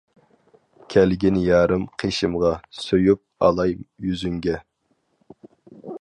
[0.93, 3.77] كەلگىن يارىم قېشىمغا، سۆيۈپ ئالاي
[4.07, 4.57] يۈزۈڭگە.